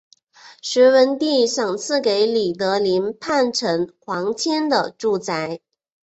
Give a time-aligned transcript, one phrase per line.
[0.63, 5.59] 隋文帝赏赐给李德林叛臣王谦的住宅。